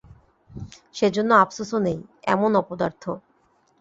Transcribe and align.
সেজন্য 0.95 1.31
আপসোসও 1.35 1.77
নেই, 1.79 1.99
এমন 2.25 2.51
অপদার্থ। 2.55 3.03